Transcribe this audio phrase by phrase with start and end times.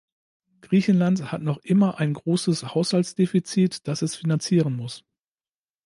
[0.61, 5.05] Griechenland hat noch immer ein großes Haushaltsdefizit, das es finanzieren muss.